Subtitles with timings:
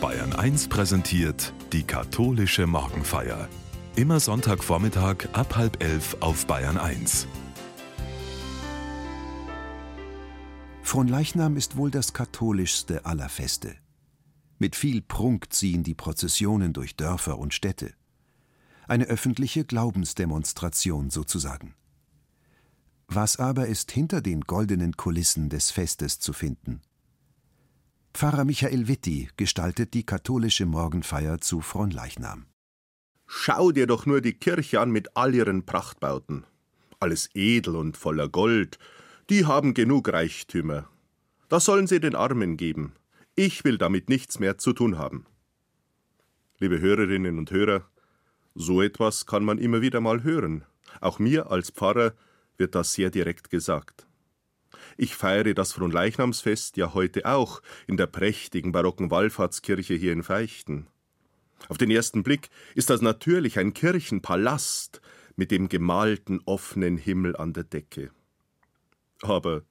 [0.00, 3.50] Bayern 1 präsentiert die katholische Morgenfeier.
[3.96, 7.26] Immer Sonntagvormittag ab halb elf auf Bayern 1.
[10.82, 13.76] Fronleichnam ist wohl das katholischste aller Feste.
[14.58, 17.92] Mit viel Prunk ziehen die Prozessionen durch Dörfer und Städte.
[18.88, 21.74] Eine öffentliche Glaubensdemonstration sozusagen.
[23.06, 26.80] Was aber ist hinter den goldenen Kulissen des Festes zu finden?
[28.12, 32.46] Pfarrer Michael Witti gestaltet die katholische Morgenfeier zu Fronleichnam.
[33.26, 36.44] Schau dir doch nur die Kirche an mit all ihren Prachtbauten.
[36.98, 38.78] Alles edel und voller Gold.
[39.30, 40.88] Die haben genug Reichtümer.
[41.48, 42.94] Das sollen sie den Armen geben.
[43.36, 45.24] Ich will damit nichts mehr zu tun haben.
[46.58, 47.88] Liebe Hörerinnen und Hörer,
[48.54, 50.64] so etwas kann man immer wieder mal hören.
[51.00, 52.12] Auch mir als Pfarrer
[52.58, 54.06] wird das sehr direkt gesagt.
[54.96, 60.86] Ich feiere das Fronleichnamsfest ja heute auch in der prächtigen barocken Wallfahrtskirche hier in Feichten.
[61.68, 65.00] Auf den ersten Blick ist das natürlich ein Kirchenpalast
[65.36, 68.10] mit dem gemalten offenen Himmel an der Decke.
[69.22, 69.62] Aber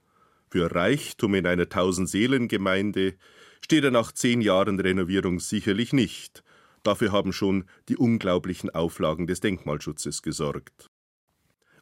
[0.50, 3.16] für Reichtum in einer Tausendseelengemeinde
[3.62, 6.44] steht er nach zehn Jahren Renovierung sicherlich nicht.
[6.84, 10.90] Dafür haben schon die unglaublichen Auflagen des Denkmalschutzes gesorgt.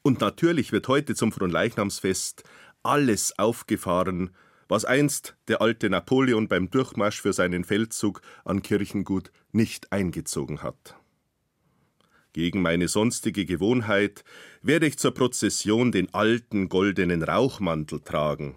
[0.01, 2.43] Und natürlich wird heute zum Fronleichnamsfest
[2.83, 4.31] alles aufgefahren,
[4.67, 10.95] was einst der alte Napoleon beim Durchmarsch für seinen Feldzug an Kirchengut nicht eingezogen hat.
[12.33, 14.23] Gegen meine sonstige Gewohnheit
[14.61, 18.55] werde ich zur Prozession den alten goldenen Rauchmantel tragen.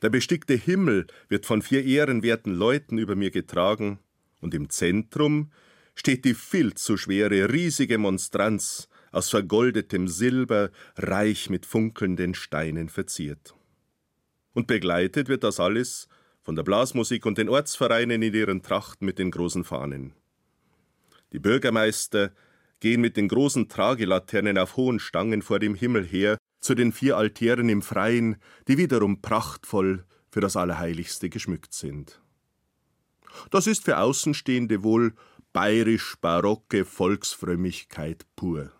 [0.00, 3.98] Der bestickte Himmel wird von vier ehrenwerten Leuten über mir getragen,
[4.40, 5.52] und im Zentrum
[5.94, 13.54] steht die viel zu schwere, riesige Monstranz, aus vergoldetem Silber, reich mit funkelnden Steinen verziert.
[14.54, 16.08] Und begleitet wird das alles
[16.42, 20.14] von der Blasmusik und den Ortsvereinen in ihren Trachten mit den großen Fahnen.
[21.32, 22.32] Die Bürgermeister
[22.80, 27.16] gehen mit den großen Tragelaternen auf hohen Stangen vor dem Himmel her zu den vier
[27.16, 28.36] Altären im Freien,
[28.66, 32.20] die wiederum prachtvoll für das Allerheiligste geschmückt sind.
[33.50, 35.14] Das ist für Außenstehende wohl
[35.52, 38.72] bayerisch-barocke Volksfrömmigkeit pur.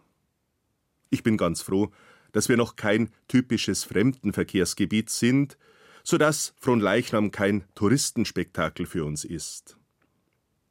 [1.13, 1.93] Ich bin ganz froh,
[2.33, 5.59] dass wir noch kein typisches Fremdenverkehrsgebiet sind,
[6.03, 9.77] so dass Fronleichnam kein Touristenspektakel für uns ist.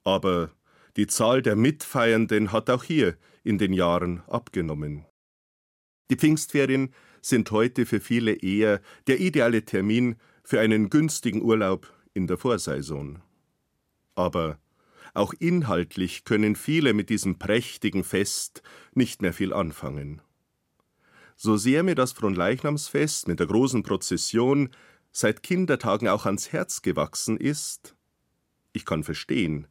[0.03, 0.52] Aber
[0.97, 5.06] die Zahl der Mitfeiernden hat auch hier in den Jahren abgenommen.
[6.09, 6.91] Die Pfingstferien
[7.22, 13.22] sind heute für viele eher der ideale Termin für einen günstigen Urlaub in der Vorsaison.
[14.16, 14.58] Aber
[15.13, 18.63] auch inhaltlich können viele mit diesem prächtigen Fest
[18.96, 20.23] nicht mehr viel anfangen.
[21.44, 24.69] So sehr mir das Fronleichnamsfest mit der großen Prozession
[25.12, 27.96] seit Kindertagen auch ans Herz gewachsen ist,
[28.74, 29.66] ich kann verstehen,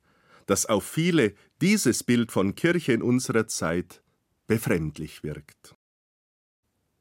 [0.46, 4.02] dass auf viele dieses Bild von Kirche in unserer Zeit
[4.48, 5.76] befremdlich wirkt.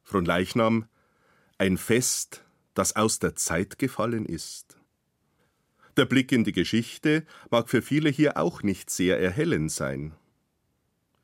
[0.04, 0.88] Fronleichnam,
[1.58, 4.78] ein Fest, das aus der Zeit gefallen ist.
[5.98, 10.14] Der Blick in die Geschichte mag für viele hier auch nicht sehr erhellend sein.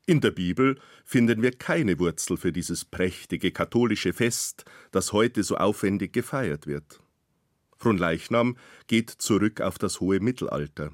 [0.07, 5.57] In der Bibel finden wir keine Wurzel für dieses prächtige katholische Fest, das heute so
[5.57, 7.01] aufwendig gefeiert wird.
[7.77, 8.55] Fronleichnam
[8.87, 10.91] geht zurück auf das hohe Mittelalter.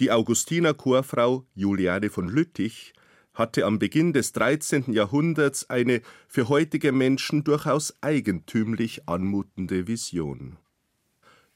[0.00, 2.92] Die Augustiner Chorfrau Juliane von Lüttich
[3.32, 4.92] hatte am Beginn des 13.
[4.92, 10.56] Jahrhunderts eine für heutige Menschen durchaus eigentümlich anmutende Vision.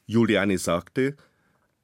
[0.07, 1.17] Juliane sagte,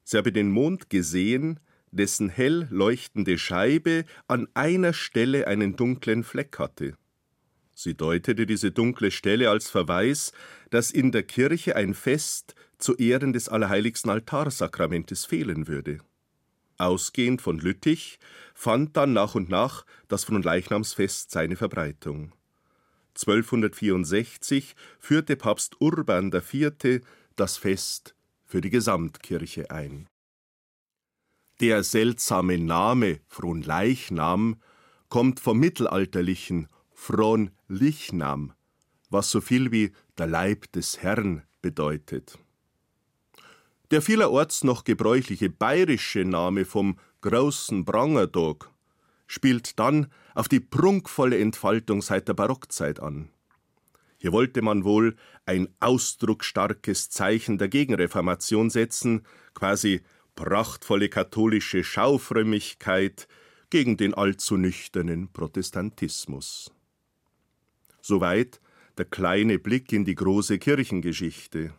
[0.03, 1.59] sie habe den Mond gesehen,
[1.91, 6.95] dessen hell leuchtende Scheibe an einer Stelle einen dunklen Fleck hatte.
[7.73, 10.33] Sie deutete diese dunkle Stelle als Verweis,
[10.69, 15.99] dass in der Kirche ein Fest zu Ehren des allerheiligsten Altarsakramentes fehlen würde.
[16.77, 18.19] Ausgehend von Lüttich
[18.53, 22.33] fand dann nach und nach das Fronleichnamsfest seine Verbreitung.
[23.15, 27.01] 1264 führte Papst Urban IV.
[27.37, 28.13] das Fest
[28.45, 30.08] für die Gesamtkirche ein.
[31.59, 34.61] Der seltsame Name Fronleichnam
[35.09, 38.53] kommt vom mittelalterlichen Fronlichnam,
[39.09, 42.39] was so viel wie der Leib des Herrn bedeutet.
[43.91, 48.71] Der vielerorts noch gebräuchliche bayerische Name vom großen Brangerdog
[49.27, 53.31] spielt dann auf die prunkvolle Entfaltung seit der Barockzeit an.
[54.17, 60.01] Hier wollte man wohl ein ausdrucksstarkes Zeichen der Gegenreformation setzen, quasi
[60.39, 63.27] prachtvolle katholische Schaufrömmigkeit
[63.69, 66.71] gegen den allzu nüchternen Protestantismus.
[68.01, 68.61] Soweit
[68.97, 71.73] der kleine Blick in die große Kirchengeschichte.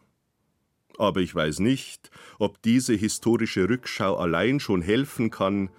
[0.99, 5.71] Aber ich weiß nicht, ob diese historische Rückschau allein schon helfen kann,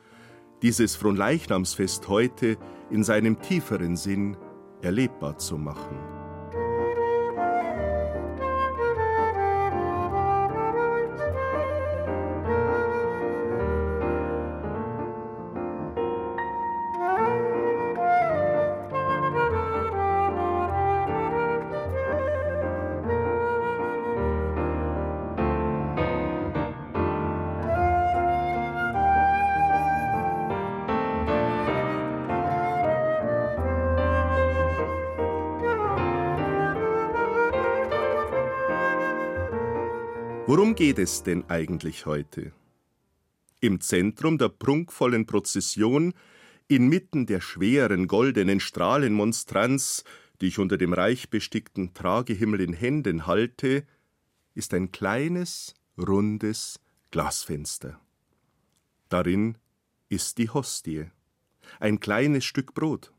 [0.63, 2.57] dieses Fronleichnamsfest heute
[2.89, 4.37] in seinem tieferen Sinn
[4.81, 6.20] erlebbar zu machen.
[40.53, 42.51] Worum geht es denn eigentlich heute?
[43.61, 46.13] Im Zentrum der prunkvollen Prozession,
[46.67, 50.03] inmitten der schweren goldenen Strahlenmonstranz,
[50.41, 53.87] die ich unter dem reich bestickten Tragehimmel in Händen halte,
[54.53, 56.81] ist ein kleines, rundes
[57.11, 57.97] Glasfenster.
[59.07, 59.57] Darin
[60.09, 61.05] ist die Hostie,
[61.79, 63.13] ein kleines Stück Brot.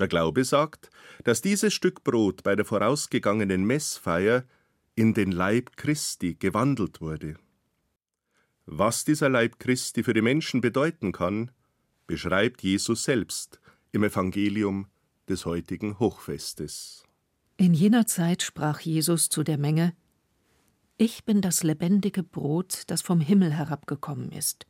[0.00, 0.90] Der Glaube sagt,
[1.22, 4.42] dass dieses Stück Brot bei der vorausgegangenen Messfeier
[4.98, 7.36] in den Leib Christi gewandelt wurde.
[8.66, 11.52] Was dieser Leib Christi für die Menschen bedeuten kann,
[12.08, 13.60] beschreibt Jesus selbst
[13.92, 14.88] im Evangelium
[15.28, 17.04] des heutigen Hochfestes.
[17.58, 19.94] In jener Zeit sprach Jesus zu der Menge
[20.96, 24.66] Ich bin das lebendige Brot, das vom Himmel herabgekommen ist.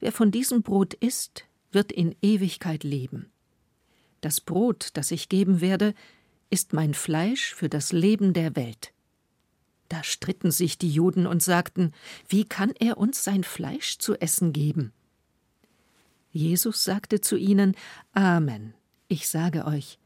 [0.00, 3.30] Wer von diesem Brot isst, wird in Ewigkeit leben.
[4.22, 5.94] Das Brot, das ich geben werde,
[6.50, 8.92] ist mein Fleisch für das Leben der Welt.
[9.88, 11.92] Da stritten sich die Juden und sagten,
[12.28, 14.92] wie kann er uns sein Fleisch zu essen geben?
[16.32, 17.74] Jesus sagte zu ihnen,
[18.12, 18.74] Amen,
[19.08, 19.98] ich sage euch,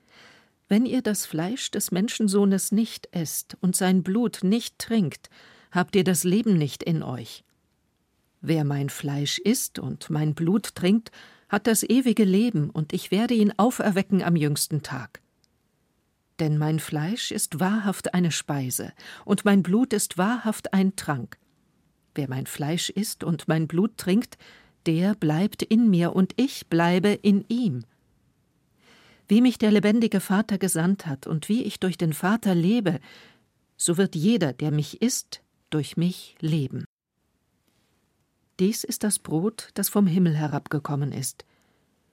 [0.69, 5.29] wenn ihr das Fleisch des Menschensohnes nicht esst und sein Blut nicht trinkt,
[5.73, 7.45] habt ihr das Leben nicht in euch.
[8.41, 11.11] Wer mein Fleisch isst und mein Blut trinkt,
[11.49, 15.21] hat das ewige Leben, und ich werde ihn auferwecken am jüngsten Tag
[16.41, 18.93] denn mein Fleisch ist wahrhaft eine Speise,
[19.25, 21.39] und mein Blut ist wahrhaft ein Trank.
[22.15, 24.39] Wer mein Fleisch isst und mein Blut trinkt,
[24.87, 27.85] der bleibt in mir und ich bleibe in ihm.
[29.29, 32.99] Wie mich der lebendige Vater gesandt hat und wie ich durch den Vater lebe,
[33.77, 36.85] so wird jeder, der mich isst, durch mich leben.
[38.59, 41.45] Dies ist das Brot, das vom Himmel herabgekommen ist.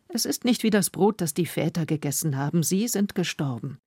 [0.10, 3.80] Es ist nicht wie das Brot, das die Väter gegessen haben, sie sind gestorben.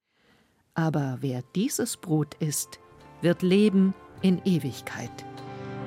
[0.81, 2.81] Aber wer dieses Brot isst,
[3.21, 3.93] wird leben
[4.23, 5.11] in Ewigkeit.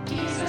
[0.08, 0.43] Dieses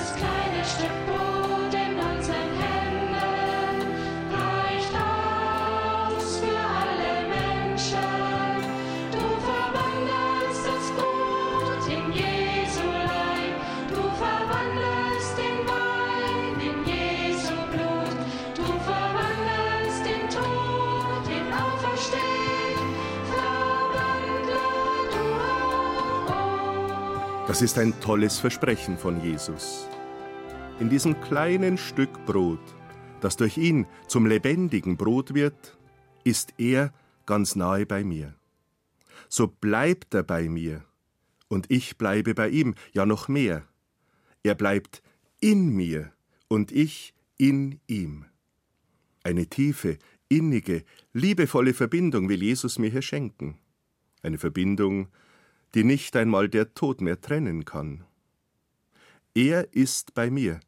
[27.47, 29.87] Das ist ein tolles Versprechen von Jesus.
[30.81, 32.59] In diesem kleinen Stück Brot,
[33.21, 35.77] das durch ihn zum lebendigen Brot wird,
[36.25, 36.95] ist er
[37.27, 38.35] ganz nahe bei mir.
[39.29, 40.87] So bleibt er bei mir
[41.49, 43.69] und ich bleibe bei ihm, ja noch mehr.
[44.43, 45.03] Er bleibt
[45.39, 46.13] in mir
[46.49, 48.25] und ich in ihm.
[49.23, 49.99] Eine tiefe,
[50.31, 53.59] innige, liebevolle Verbindung will Jesus mir hier schenken.
[54.23, 55.09] Eine Verbindung,
[55.75, 58.05] die nicht einmal der Tod mehr trennen kann.
[59.35, 60.61] Er ist bei mir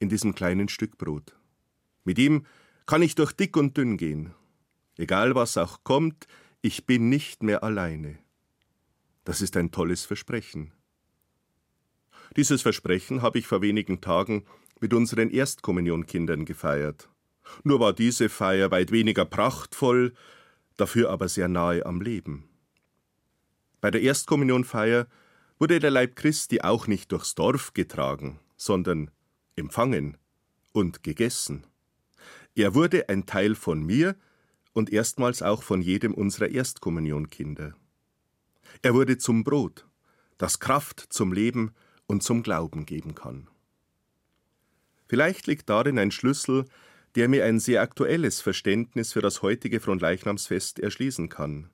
[0.00, 1.36] in diesem kleinen Stück Brot.
[2.04, 2.44] Mit ihm
[2.86, 4.34] kann ich durch dick und dünn gehen.
[4.96, 6.26] Egal was auch kommt,
[6.60, 8.18] ich bin nicht mehr alleine.
[9.24, 10.72] Das ist ein tolles Versprechen.
[12.36, 14.44] Dieses Versprechen habe ich vor wenigen Tagen
[14.80, 17.08] mit unseren Erstkommunionkindern gefeiert.
[17.62, 20.14] Nur war diese Feier weit weniger prachtvoll,
[20.76, 22.47] dafür aber sehr nahe am Leben.
[23.80, 25.06] Bei der Erstkommunionfeier
[25.58, 29.10] wurde der Leib Christi auch nicht durchs Dorf getragen, sondern
[29.56, 30.16] empfangen
[30.72, 31.66] und gegessen.
[32.54, 34.16] Er wurde ein Teil von mir
[34.72, 37.74] und erstmals auch von jedem unserer Erstkommunionkinder.
[38.82, 39.86] Er wurde zum Brot,
[40.38, 41.72] das Kraft zum Leben
[42.06, 43.48] und zum Glauben geben kann.
[45.08, 46.66] Vielleicht liegt darin ein Schlüssel,
[47.14, 51.70] der mir ein sehr aktuelles Verständnis für das heutige Fronleichnamsfest erschließen kann.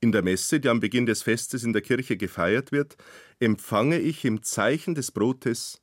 [0.00, 2.96] In der Messe, die am Beginn des Festes in der Kirche gefeiert wird,
[3.38, 5.82] empfange ich im Zeichen des Brotes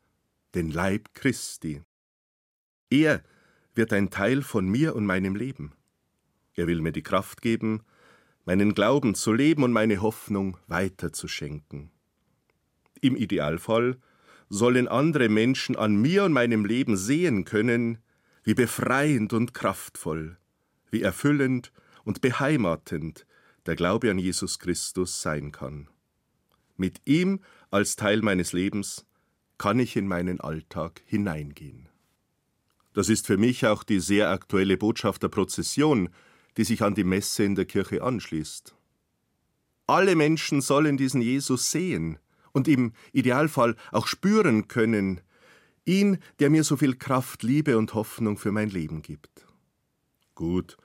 [0.56, 1.84] den Leib Christi.
[2.90, 3.24] Er
[3.76, 5.74] wird ein Teil von mir und meinem Leben.
[6.56, 7.84] Er will mir die Kraft geben,
[8.46, 11.92] meinen Glauben zu leben und meine Hoffnung weiterzuschenken.
[13.02, 13.98] Im Idealfall
[14.50, 18.00] sollen andere Menschen an mir und meinem Leben sehen können,
[18.44, 20.38] wie befreiend und kraftvoll,
[20.90, 21.72] wie erfüllend
[22.04, 23.27] und beheimatend
[23.68, 25.90] der Glaube an Jesus Christus sein kann.
[26.78, 29.06] Mit ihm als Teil meines Lebens
[29.58, 31.90] kann ich in meinen Alltag hineingehen.
[32.94, 36.10] Das ist für mich auch die sehr aktuelle Botschaft der Prozession,
[36.56, 38.74] die sich an die Messe in der Kirche anschließt.
[39.86, 42.20] Alle Menschen sollen diesen Jesus sehen
[42.54, 45.22] und im Idealfall auch spüren können,
[45.86, 49.46] ihn, der mir so viel Kraft, Liebe und Hoffnung für mein Leben gibt.
[50.36, 50.78] Gut,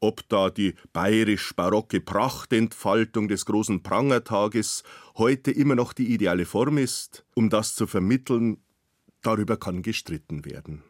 [0.00, 4.82] ob da die bayerisch-barocke Prachtentfaltung des großen Prangertages
[5.16, 8.58] heute immer noch die ideale Form ist, um das zu vermitteln,
[9.22, 10.82] darüber kann gestritten werden.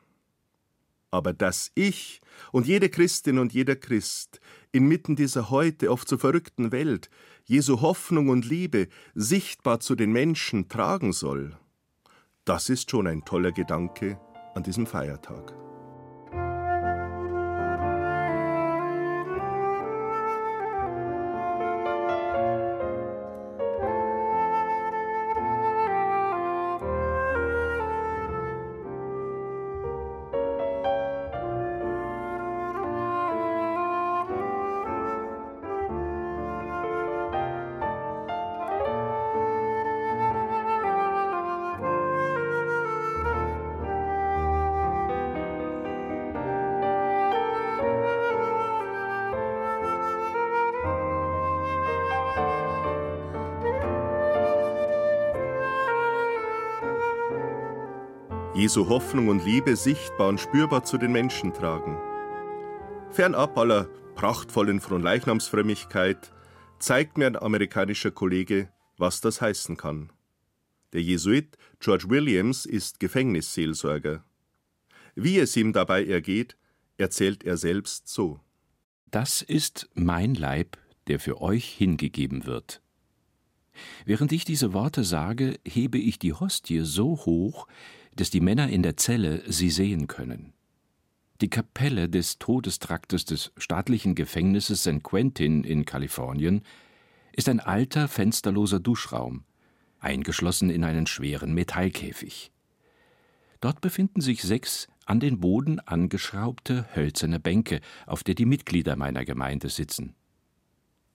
[1.11, 2.21] Aber dass ich
[2.51, 4.41] und jede Christin und jeder Christ
[4.73, 7.09] inmitten dieser heute oft so verrückten Welt
[7.45, 11.57] Jesu Hoffnung und Liebe sichtbar zu den Menschen tragen soll,
[12.45, 14.19] das ist schon ein toller Gedanke
[14.55, 15.55] an diesem Feiertag.
[58.65, 61.99] Jesu Hoffnung und Liebe sichtbar und spürbar zu den Menschen tragen.
[63.11, 66.33] Fernab aller prachtvollen Fronleichnamsfrömmigkeit
[66.79, 70.11] zeigt mir ein amerikanischer Kollege, was das heißen kann.
[70.95, 74.25] Der Jesuit George Williams ist Gefängnisseelsorger.
[75.15, 76.57] Wie es ihm dabei ergeht,
[76.97, 78.41] erzählt er selbst so.
[79.11, 82.81] Das ist mein Leib, der für euch hingegeben wird.
[84.07, 87.67] Während ich diese Worte sage, hebe ich die Hostie so hoch,
[88.17, 90.53] dass die Männer in der Zelle sie sehen können.
[91.41, 96.63] Die Kapelle des Todestraktes des staatlichen Gefängnisses San Quentin in Kalifornien
[97.33, 99.45] ist ein alter, fensterloser Duschraum,
[99.99, 102.53] eingeschlossen in einen schweren Metallkäfig.
[103.61, 109.25] Dort befinden sich sechs an den Boden angeschraubte hölzerne Bänke, auf der die Mitglieder meiner
[109.25, 110.15] Gemeinde sitzen.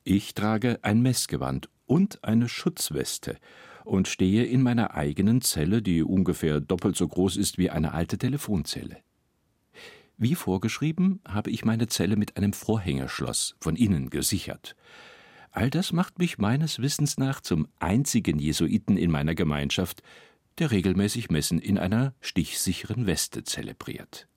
[0.03, 3.37] Ich trage ein Messgewand und eine Schutzweste
[3.83, 8.17] und stehe in meiner eigenen Zelle, die ungefähr doppelt so groß ist wie eine alte
[8.19, 8.97] Telefonzelle.
[10.15, 14.75] Wie vorgeschrieben habe ich meine Zelle mit einem Vorhängerschloss von innen gesichert.
[15.51, 20.03] All das macht mich meines Wissens nach zum einzigen Jesuiten in meiner Gemeinschaft,
[20.59, 24.28] der regelmäßig Messen in einer stichsicheren Weste zelebriert.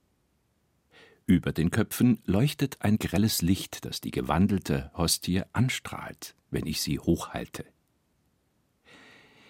[1.26, 6.98] Über den Köpfen leuchtet ein grelles Licht, das die gewandelte Hostie anstrahlt, wenn ich sie
[6.98, 7.64] hochhalte.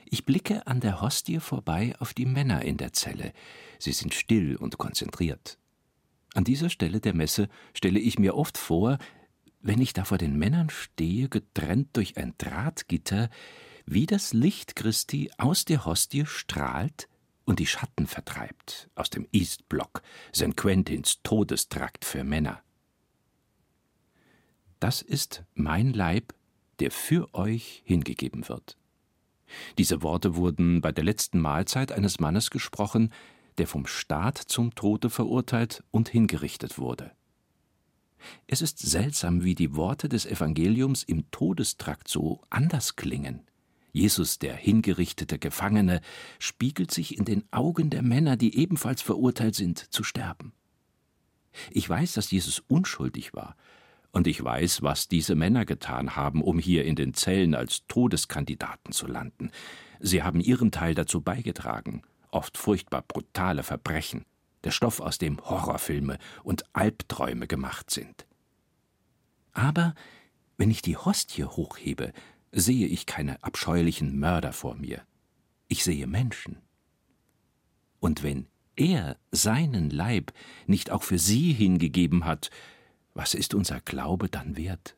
[0.05, 3.33] Ich blicke an der Hostie vorbei auf die Männer in der Zelle.
[3.79, 5.59] Sie sind still und konzentriert.
[6.35, 8.99] An dieser Stelle der Messe stelle ich mir oft vor,
[9.62, 13.31] wenn ich da vor den Männern stehe, getrennt durch ein Drahtgitter,
[13.87, 17.09] wie das Licht Christi aus der Hostie strahlt
[17.45, 20.03] und die Schatten vertreibt aus dem East Block,
[20.35, 20.57] St.
[20.57, 22.63] Quentins Todestrakt für Männer.
[24.81, 26.35] Das ist mein Leib,
[26.81, 28.77] der für euch hingegeben wird.
[29.79, 33.13] Diese Worte wurden bei der letzten Mahlzeit eines Mannes gesprochen,
[33.59, 37.13] der vom Staat zum Tode verurteilt und hingerichtet wurde.
[38.47, 43.43] Es ist seltsam, wie die Worte des Evangeliums im Todestrakt so anders klingen.
[43.93, 46.01] Jesus, der hingerichtete Gefangene,
[46.39, 50.53] spiegelt sich in den Augen der Männer, die ebenfalls verurteilt sind, zu sterben.
[51.71, 53.57] Ich weiß, dass Jesus unschuldig war,
[54.13, 58.93] und ich weiß, was diese Männer getan haben, um hier in den Zellen als Todeskandidaten
[58.93, 59.51] zu landen.
[60.01, 64.27] Sie haben ihren Teil dazu beigetragen, oft furchtbar brutale Verbrechen,
[64.65, 68.27] der Stoff, aus dem Horrorfilme und Albträume gemacht sind.
[69.55, 69.95] Aber
[70.59, 72.13] wenn ich die Hostie hochhebe,
[72.53, 75.03] sehe ich keine abscheulichen Mörder vor mir.
[75.69, 76.59] Ich sehe Menschen.
[77.99, 80.33] Und wenn er seinen Leib
[80.67, 82.51] nicht auch für sie hingegeben hat,
[83.15, 84.97] was ist unser Glaube dann wert?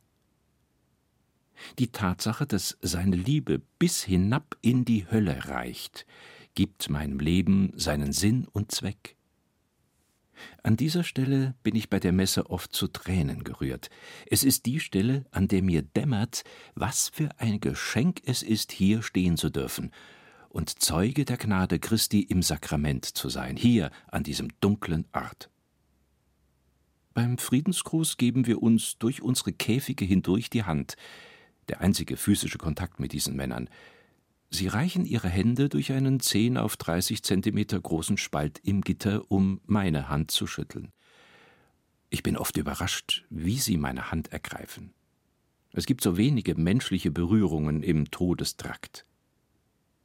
[1.79, 6.07] Die Tatsache, dass seine Liebe bis hinab in die Hölle reicht,
[6.55, 9.17] gibt meinem Leben seinen Sinn und Zweck.
[10.65, 13.91] An dieser Stelle bin ich bei der Messe oft zu Tränen gerührt.
[14.27, 16.43] Es ist die Stelle, an der mir dämmert,
[16.75, 19.93] was für ein Geschenk es ist, hier stehen zu dürfen
[20.49, 25.51] und Zeuge der Gnade Christi im Sakrament zu sein, hier an diesem dunklen Ort.
[27.13, 30.97] Beim Friedensgruß geben wir uns durch unsere Käfige hindurch die Hand,
[31.69, 33.69] der einzige physische Kontakt mit diesen Männern.
[34.55, 39.61] Sie reichen ihre Hände durch einen 10 auf 30 Zentimeter großen Spalt im Gitter, um
[39.67, 40.93] meine Hand zu schütteln.
[42.09, 44.95] Ich bin oft überrascht, wie sie meine Hand ergreifen.
[45.73, 49.05] Es gibt so wenige menschliche Berührungen im Todestrakt.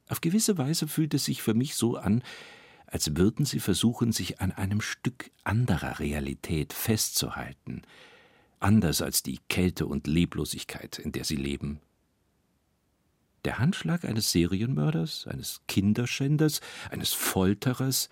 [0.08, 2.24] Auf gewisse Weise fühlt es sich für mich so an,
[2.86, 7.82] als würden sie versuchen, sich an einem Stück anderer Realität festzuhalten,
[8.58, 11.78] anders als die Kälte und Leblosigkeit, in der sie leben.
[13.44, 18.08] Der Handschlag eines Serienmörders, eines Kinderschänders, eines Folterers,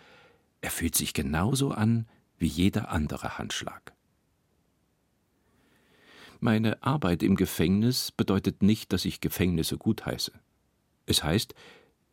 [0.61, 2.07] er fühlt sich genauso an
[2.39, 3.93] wie jeder andere Handschlag.
[6.41, 10.33] Meine Arbeit im Gefängnis bedeutet nicht, dass ich Gefängnisse gutheiße.
[11.07, 11.55] Es heißt,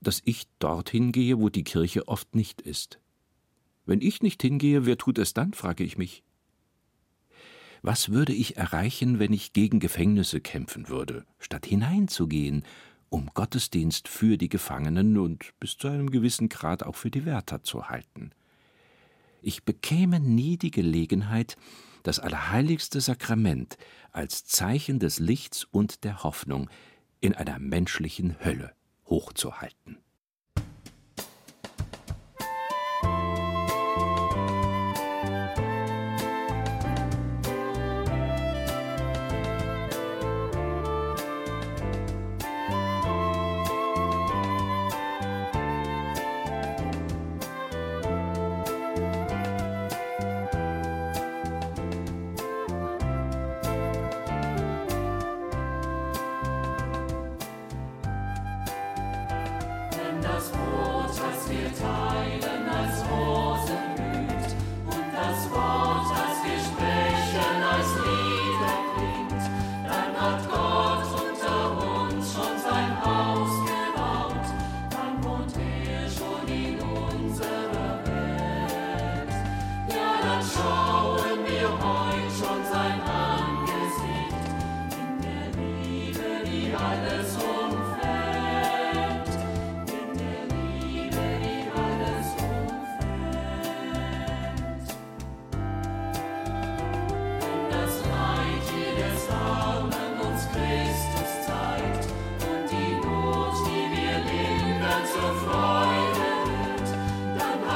[0.02, 3.00] dass ich dorthin gehe, wo die Kirche oft nicht ist.
[3.86, 6.24] Wenn ich nicht hingehe, wer tut es dann, frage ich mich.
[7.84, 12.64] Was würde ich erreichen, wenn ich gegen Gefängnisse kämpfen würde, statt hineinzugehen,
[13.16, 17.64] um Gottesdienst für die Gefangenen und bis zu einem gewissen Grad auch für die Wärter
[17.64, 18.32] zu halten?
[19.42, 21.56] Ich bekäme nie die Gelegenheit,
[22.04, 23.78] das allerheiligste Sakrament
[24.12, 26.70] als Zeichen des Lichts und der Hoffnung
[27.22, 28.74] in einer menschlichen Hölle
[29.06, 29.98] hochzuhalten.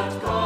[0.08, 0.39] God.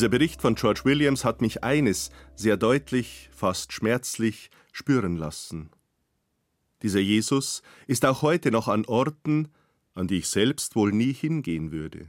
[0.00, 5.68] Dieser Bericht von George Williams hat mich eines sehr deutlich, fast schmerzlich spüren lassen.
[6.80, 9.48] Dieser Jesus ist auch heute noch an Orten,
[9.92, 12.08] an die ich selbst wohl nie hingehen würde.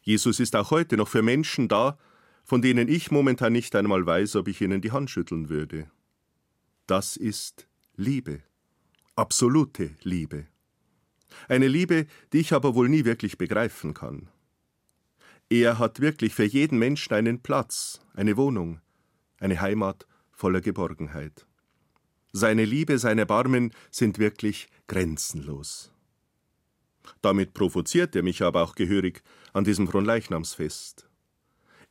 [0.00, 1.98] Jesus ist auch heute noch für Menschen da,
[2.42, 5.90] von denen ich momentan nicht einmal weiß, ob ich ihnen die Hand schütteln würde.
[6.86, 8.40] Das ist Liebe,
[9.14, 10.46] absolute Liebe.
[11.48, 14.30] Eine Liebe, die ich aber wohl nie wirklich begreifen kann.
[15.50, 18.80] Er hat wirklich für jeden Menschen einen Platz, eine Wohnung,
[19.40, 21.46] eine Heimat voller Geborgenheit.
[22.32, 25.90] Seine Liebe, seine Barmen sind wirklich grenzenlos.
[27.22, 29.22] Damit provoziert er mich aber auch gehörig
[29.54, 31.08] an diesem Fronleichnamsfest.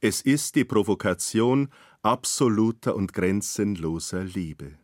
[0.01, 1.69] Es ist die Provokation
[2.03, 4.77] absoluter und grenzenloser Liebe.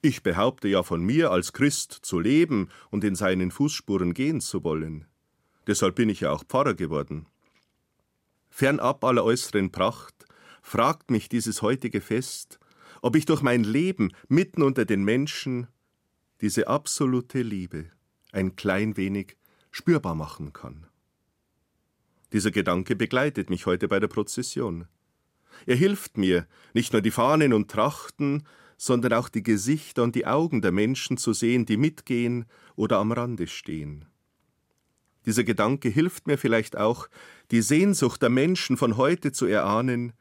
[0.00, 4.64] Ich behaupte ja von mir, als Christ zu leben und in seinen Fußspuren gehen zu
[4.64, 5.06] wollen.
[5.66, 7.26] Deshalb bin ich ja auch Pfarrer geworden.
[8.56, 10.26] Fernab aller äußeren Pracht,
[10.62, 12.60] fragt mich dieses heutige Fest,
[13.02, 15.66] ob ich durch mein Leben mitten unter den Menschen
[16.40, 17.90] diese absolute Liebe
[18.30, 19.36] ein klein wenig
[19.72, 20.86] spürbar machen kann.
[22.32, 24.86] Dieser Gedanke begleitet mich heute bei der Prozession.
[25.66, 30.28] Er hilft mir, nicht nur die Fahnen und Trachten, sondern auch die Gesichter und die
[30.28, 32.44] Augen der Menschen zu sehen, die mitgehen
[32.76, 34.04] oder am Rande stehen.
[35.26, 37.08] Dieser Gedanke hilft mir vielleicht auch,
[37.50, 40.12] die Sehnsucht der Menschen von heute zu erahnen,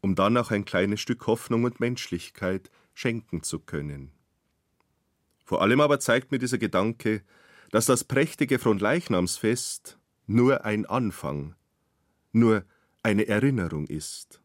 [0.00, 4.12] um dann auch ein kleines Stück Hoffnung und Menschlichkeit schenken zu können.
[5.44, 7.22] Vor allem aber zeigt mir dieser Gedanke,
[7.70, 11.54] dass das prächtige Fronleichnamsfest nur ein Anfang,
[12.32, 12.64] nur
[13.02, 14.40] eine Erinnerung ist.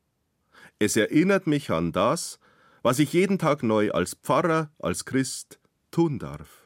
[0.80, 2.40] Es erinnert mich an das,
[2.82, 5.60] was ich jeden Tag neu als Pfarrer, als Christ
[5.92, 6.63] tun darf.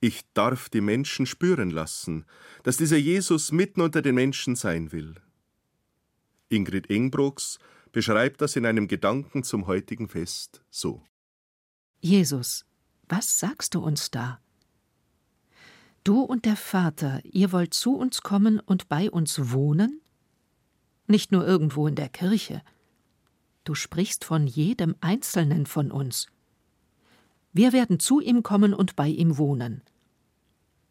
[0.00, 2.26] Ich darf die Menschen spüren lassen,
[2.62, 5.14] dass dieser Jesus mitten unter den Menschen sein will.
[6.48, 7.58] Ingrid Ingbrooks
[7.92, 11.02] beschreibt das in einem Gedanken zum heutigen Fest so.
[12.00, 12.66] Jesus,
[13.08, 14.40] was sagst du uns da?
[16.04, 20.00] Du und der Vater, ihr wollt zu uns kommen und bei uns wohnen?
[21.08, 22.62] Nicht nur irgendwo in der Kirche.
[23.64, 26.28] Du sprichst von jedem Einzelnen von uns.
[27.56, 29.80] Wir werden zu ihm kommen und bei ihm wohnen.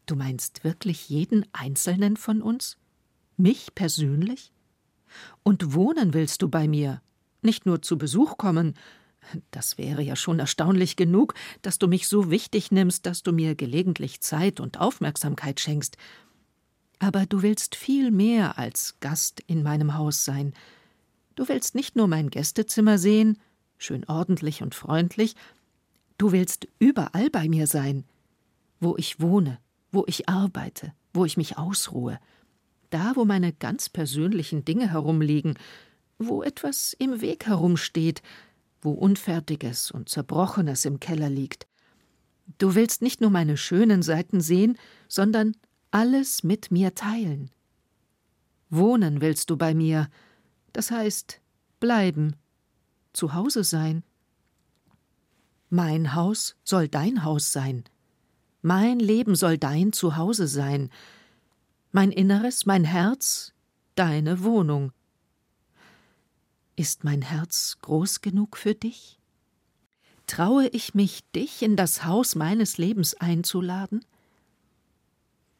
[0.08, 2.78] Du meinst wirklich jeden Einzelnen von uns?
[3.38, 4.52] Mich persönlich?
[5.44, 7.04] Und wohnen willst du bei mir?
[7.44, 8.74] Nicht nur zu Besuch kommen,
[9.52, 13.54] das wäre ja schon erstaunlich genug, dass du mich so wichtig nimmst, dass du mir
[13.54, 15.98] gelegentlich Zeit und Aufmerksamkeit schenkst.
[16.98, 20.56] Aber du willst viel mehr als Gast in meinem Haus sein.
[21.36, 23.38] Du willst nicht nur mein Gästezimmer sehen,
[23.78, 25.36] schön ordentlich und freundlich,
[26.18, 28.06] du willst überall bei mir sein,
[28.80, 29.60] wo ich wohne,
[29.92, 32.20] wo ich arbeite, wo ich mich ausruhe,
[32.90, 35.58] da, wo meine ganz persönlichen Dinge herumliegen,
[36.18, 38.22] wo etwas im Weg herumsteht,
[38.82, 41.68] wo Unfertiges und Zerbrochenes im Keller liegt.
[42.58, 45.54] Du willst nicht nur meine schönen Seiten sehen, sondern
[45.92, 47.50] alles mit mir teilen.
[48.70, 50.10] Wohnen willst du bei mir,
[50.74, 51.42] das heißt
[51.80, 52.36] bleiben,
[53.14, 54.04] zu Hause sein.
[55.70, 57.84] Mein Haus soll dein Haus sein,
[58.62, 60.90] mein Leben soll dein Zuhause sein,
[61.92, 63.54] mein Inneres, mein Herz,
[63.94, 64.92] deine Wohnung.
[66.76, 69.20] Ist mein Herz groß genug für dich?
[70.26, 74.04] Traue ich mich, dich in das Haus meines Lebens einzuladen?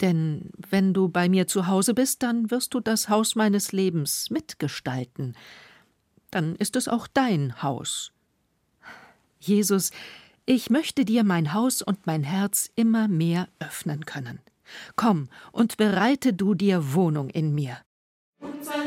[0.02, 4.32] Denn wenn du bei mir zu Hause bist, dann wirst du das Haus meines Lebens
[4.32, 5.38] mitgestalten.
[6.32, 8.12] Dann ist es auch dein Haus.
[9.40, 9.92] Jesus,
[10.46, 14.40] ich möchte dir mein Haus und mein Herz immer mehr öffnen können.
[14.96, 17.78] Komm und bereite du dir Wohnung in mir.
[18.40, 18.86] Unser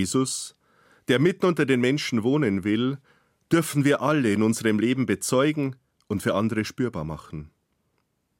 [0.00, 0.56] Jesus,
[1.08, 2.98] der mitten unter den Menschen wohnen will,
[3.52, 5.76] dürfen wir alle in unserem Leben bezeugen
[6.08, 7.50] und für andere spürbar machen.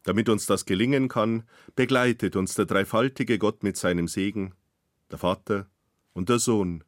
[0.05, 1.43] Damit uns das gelingen kann,
[1.77, 4.55] begleitet uns der dreifaltige Gott mit seinem Segen,
[5.11, 5.69] der Vater
[6.15, 6.83] und der Sohn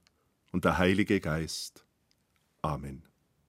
[0.53, 1.85] und der Heilige Geist.
[2.63, 3.12] Amen.